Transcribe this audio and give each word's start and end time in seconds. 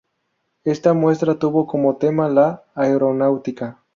Esta 0.63 0.95
muestra 0.95 1.37
tuvo 1.37 1.67
como 1.67 1.97
tema 1.97 2.27
la 2.27 2.63
aeronáutica. 2.73 3.83